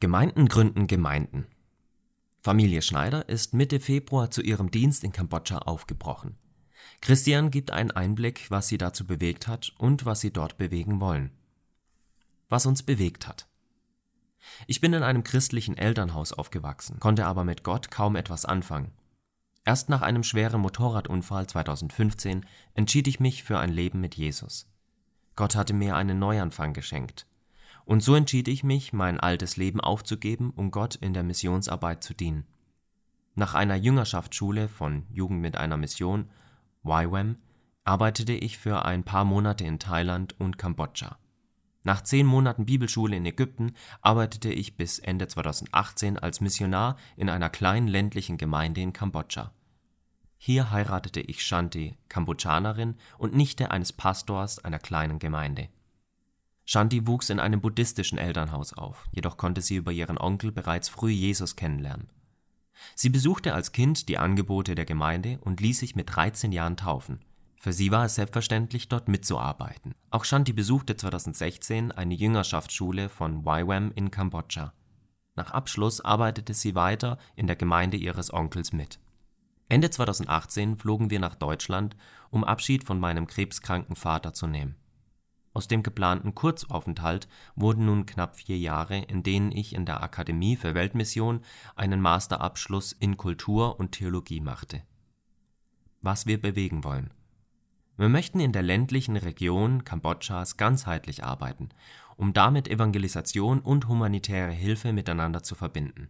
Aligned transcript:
Gemeinden 0.00 0.48
gründen 0.48 0.86
Gemeinden. 0.86 1.46
Familie 2.40 2.80
Schneider 2.80 3.28
ist 3.28 3.52
Mitte 3.52 3.80
Februar 3.80 4.30
zu 4.30 4.40
ihrem 4.40 4.70
Dienst 4.70 5.04
in 5.04 5.12
Kambodscha 5.12 5.58
aufgebrochen. 5.58 6.38
Christian 7.02 7.50
gibt 7.50 7.70
einen 7.70 7.90
Einblick, 7.90 8.50
was 8.50 8.68
sie 8.68 8.78
dazu 8.78 9.06
bewegt 9.06 9.46
hat 9.46 9.74
und 9.76 10.06
was 10.06 10.22
sie 10.22 10.32
dort 10.32 10.56
bewegen 10.56 11.00
wollen. 11.00 11.32
Was 12.48 12.64
uns 12.64 12.82
bewegt 12.82 13.28
hat. 13.28 13.46
Ich 14.66 14.80
bin 14.80 14.94
in 14.94 15.02
einem 15.02 15.22
christlichen 15.22 15.76
Elternhaus 15.76 16.32
aufgewachsen, 16.32 16.98
konnte 16.98 17.26
aber 17.26 17.44
mit 17.44 17.62
Gott 17.62 17.90
kaum 17.90 18.16
etwas 18.16 18.46
anfangen. 18.46 18.92
Erst 19.66 19.90
nach 19.90 20.00
einem 20.00 20.22
schweren 20.22 20.62
Motorradunfall 20.62 21.46
2015 21.46 22.46
entschied 22.72 23.06
ich 23.06 23.20
mich 23.20 23.44
für 23.44 23.58
ein 23.58 23.70
Leben 23.70 24.00
mit 24.00 24.14
Jesus. 24.14 24.66
Gott 25.36 25.56
hatte 25.56 25.74
mir 25.74 25.94
einen 25.94 26.18
Neuanfang 26.18 26.72
geschenkt. 26.72 27.26
Und 27.84 28.02
so 28.02 28.14
entschied 28.14 28.48
ich 28.48 28.62
mich, 28.62 28.92
mein 28.92 29.18
altes 29.18 29.56
Leben 29.56 29.80
aufzugeben, 29.80 30.50
um 30.54 30.70
Gott 30.70 30.94
in 30.94 31.12
der 31.12 31.22
Missionsarbeit 31.22 32.04
zu 32.04 32.14
dienen. 32.14 32.46
Nach 33.34 33.54
einer 33.54 33.76
Jüngerschaftsschule 33.76 34.68
von 34.68 35.06
Jugend 35.10 35.40
mit 35.40 35.56
einer 35.56 35.76
Mission, 35.76 36.30
YWAM, 36.84 37.36
arbeitete 37.84 38.32
ich 38.32 38.58
für 38.58 38.84
ein 38.84 39.04
paar 39.04 39.24
Monate 39.24 39.64
in 39.64 39.78
Thailand 39.78 40.38
und 40.38 40.58
Kambodscha. 40.58 41.18
Nach 41.82 42.02
zehn 42.02 42.26
Monaten 42.26 42.66
Bibelschule 42.66 43.16
in 43.16 43.24
Ägypten 43.24 43.72
arbeitete 44.02 44.52
ich 44.52 44.76
bis 44.76 44.98
Ende 44.98 45.28
2018 45.28 46.18
als 46.18 46.40
Missionar 46.40 46.96
in 47.16 47.30
einer 47.30 47.48
kleinen 47.48 47.88
ländlichen 47.88 48.36
Gemeinde 48.36 48.82
in 48.82 48.92
Kambodscha. 48.92 49.52
Hier 50.36 50.70
heiratete 50.70 51.20
ich 51.20 51.42
Shanti, 51.42 51.96
Kambodschanerin 52.08 52.96
und 53.18 53.34
Nichte 53.34 53.70
eines 53.70 53.92
Pastors 53.92 54.58
einer 54.58 54.78
kleinen 54.78 55.18
Gemeinde. 55.18 55.68
Shanti 56.72 57.04
wuchs 57.08 57.30
in 57.30 57.40
einem 57.40 57.60
buddhistischen 57.60 58.16
Elternhaus 58.16 58.74
auf, 58.74 59.08
jedoch 59.10 59.36
konnte 59.36 59.60
sie 59.60 59.74
über 59.74 59.90
ihren 59.90 60.18
Onkel 60.18 60.52
bereits 60.52 60.88
früh 60.88 61.10
Jesus 61.10 61.56
kennenlernen. 61.56 62.08
Sie 62.94 63.08
besuchte 63.08 63.54
als 63.54 63.72
Kind 63.72 64.08
die 64.08 64.18
Angebote 64.18 64.76
der 64.76 64.84
Gemeinde 64.84 65.40
und 65.40 65.60
ließ 65.60 65.80
sich 65.80 65.96
mit 65.96 66.14
13 66.14 66.52
Jahren 66.52 66.76
taufen. 66.76 67.18
Für 67.56 67.72
sie 67.72 67.90
war 67.90 68.04
es 68.04 68.14
selbstverständlich, 68.14 68.86
dort 68.86 69.08
mitzuarbeiten. 69.08 69.96
Auch 70.10 70.24
Shanti 70.24 70.52
besuchte 70.52 70.96
2016 70.96 71.90
eine 71.90 72.14
Jüngerschaftsschule 72.14 73.08
von 73.08 73.40
YWAM 73.40 73.90
in 73.96 74.12
Kambodscha. 74.12 74.72
Nach 75.34 75.50
Abschluss 75.50 76.00
arbeitete 76.00 76.54
sie 76.54 76.76
weiter 76.76 77.18
in 77.34 77.48
der 77.48 77.56
Gemeinde 77.56 77.96
ihres 77.96 78.32
Onkels 78.32 78.72
mit 78.72 79.00
Ende 79.68 79.90
2018 79.90 80.76
flogen 80.76 81.10
wir 81.10 81.18
nach 81.18 81.34
Deutschland, 81.34 81.96
um 82.30 82.44
Abschied 82.44 82.84
von 82.84 83.00
meinem 83.00 83.26
krebskranken 83.26 83.96
Vater 83.96 84.34
zu 84.34 84.46
nehmen. 84.46 84.76
Aus 85.52 85.66
dem 85.66 85.82
geplanten 85.82 86.34
Kurzaufenthalt 86.34 87.28
wurden 87.56 87.86
nun 87.86 88.06
knapp 88.06 88.36
vier 88.36 88.58
Jahre, 88.58 88.98
in 88.98 89.22
denen 89.22 89.50
ich 89.50 89.74
in 89.74 89.84
der 89.84 90.02
Akademie 90.02 90.56
für 90.56 90.74
Weltmission 90.74 91.40
einen 91.74 92.00
Masterabschluss 92.00 92.92
in 92.92 93.16
Kultur 93.16 93.80
und 93.80 93.92
Theologie 93.92 94.40
machte. 94.40 94.82
Was 96.02 96.26
wir 96.26 96.40
bewegen 96.40 96.84
wollen. 96.84 97.12
Wir 97.96 98.08
möchten 98.08 98.40
in 98.40 98.52
der 98.52 98.62
ländlichen 98.62 99.16
Region 99.16 99.84
Kambodschas 99.84 100.56
ganzheitlich 100.56 101.24
arbeiten, 101.24 101.70
um 102.16 102.32
damit 102.32 102.68
Evangelisation 102.68 103.60
und 103.60 103.88
humanitäre 103.88 104.52
Hilfe 104.52 104.92
miteinander 104.92 105.42
zu 105.42 105.54
verbinden 105.54 106.08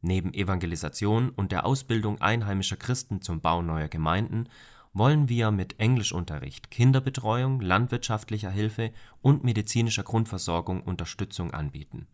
Neben 0.00 0.32
Evangelisation 0.32 1.30
und 1.30 1.50
der 1.50 1.66
Ausbildung 1.66 2.20
einheimischer 2.20 2.76
Christen 2.76 3.20
zum 3.20 3.40
Bau 3.40 3.62
neuer 3.62 3.88
Gemeinden 3.88 4.48
wollen 4.92 5.28
wir 5.28 5.50
mit 5.50 5.78
Englischunterricht, 5.78 6.70
Kinderbetreuung, 6.70 7.60
landwirtschaftlicher 7.60 8.50
Hilfe 8.50 8.92
und 9.20 9.44
medizinischer 9.44 10.02
Grundversorgung 10.02 10.82
Unterstützung 10.82 11.52
anbieten. 11.52 12.06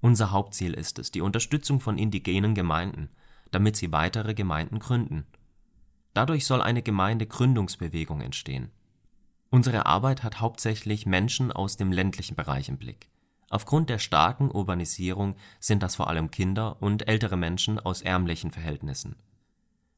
Unser 0.00 0.30
Hauptziel 0.30 0.74
ist 0.74 0.98
es 0.98 1.10
die 1.10 1.20
Unterstützung 1.20 1.80
von 1.80 1.98
indigenen 1.98 2.54
Gemeinden, 2.54 3.08
damit 3.50 3.76
sie 3.76 3.92
weitere 3.92 4.34
Gemeinden 4.34 4.78
gründen. 4.78 5.26
Dadurch 6.12 6.46
soll 6.46 6.60
eine 6.60 6.82
Gemeindegründungsbewegung 6.82 8.20
entstehen. 8.20 8.70
Unsere 9.50 9.86
Arbeit 9.86 10.22
hat 10.22 10.40
hauptsächlich 10.40 11.06
Menschen 11.06 11.52
aus 11.52 11.76
dem 11.76 11.92
ländlichen 11.92 12.34
Bereich 12.34 12.68
im 12.68 12.76
Blick 12.76 13.08
Aufgrund 13.54 13.88
der 13.88 14.00
starken 14.00 14.50
Urbanisierung 14.50 15.36
sind 15.60 15.84
das 15.84 15.94
vor 15.94 16.08
allem 16.08 16.32
Kinder 16.32 16.82
und 16.82 17.06
ältere 17.06 17.36
Menschen 17.36 17.78
aus 17.78 18.02
ärmlichen 18.02 18.50
Verhältnissen. 18.50 19.14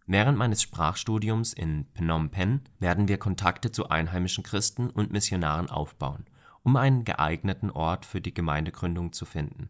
Während 0.06 0.39
meines 0.39 0.62
Sprachstudiums 0.62 1.53
in 1.53 1.87
Phnom 1.94 2.31
Penh 2.31 2.61
werden 2.78 3.09
wir 3.09 3.19
Kontakte 3.19 3.72
zu 3.72 3.89
einheimischen 3.89 4.44
Christen 4.44 4.89
und 4.89 5.11
Missionaren 5.11 5.69
aufbauen, 5.69 6.27
um 6.62 6.77
einen 6.77 7.05
geeigneten 7.05 7.71
Ort 7.71 8.06
für 8.06 8.21
die 8.21 8.33
Gemeindegründung 8.33 9.12
zu 9.12 9.25
finden. 9.25 9.69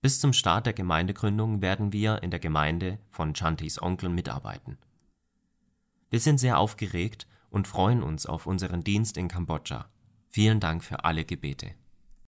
Bis 0.00 0.18
zum 0.18 0.32
Start 0.32 0.66
der 0.66 0.72
Gemeindegründung 0.72 1.60
werden 1.60 1.92
wir 1.92 2.22
in 2.22 2.30
der 2.30 2.40
Gemeinde 2.40 2.98
von 3.10 3.34
Chantis 3.34 3.80
Onkel 3.80 4.08
mitarbeiten. 4.08 4.78
Wir 6.08 6.20
sind 6.20 6.38
sehr 6.38 6.58
aufgeregt 6.58 7.26
und 7.50 7.68
freuen 7.68 8.02
uns 8.02 8.26
auf 8.26 8.46
unseren 8.46 8.82
Dienst 8.82 9.16
in 9.18 9.28
Kambodscha. 9.28 9.90
Vielen 10.30 10.60
Dank 10.60 10.82
für 10.82 11.04
alle 11.04 11.24
Gebete 11.24 11.74